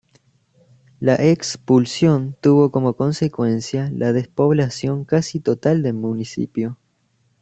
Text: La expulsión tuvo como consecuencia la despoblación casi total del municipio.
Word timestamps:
La 0.99 1.13
expulsión 1.17 2.35
tuvo 2.41 2.71
como 2.71 2.95
consecuencia 2.95 3.91
la 3.93 4.13
despoblación 4.13 5.05
casi 5.05 5.39
total 5.39 5.83
del 5.83 5.93
municipio. 5.93 6.79